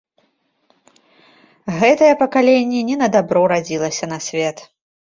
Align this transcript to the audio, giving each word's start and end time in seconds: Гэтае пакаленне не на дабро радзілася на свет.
Гэтае 1.83 2.09
пакаленне 2.25 2.81
не 2.91 2.95
на 3.05 3.15
дабро 3.19 3.41
радзілася 3.57 4.05
на 4.15 4.19
свет. 4.31 4.57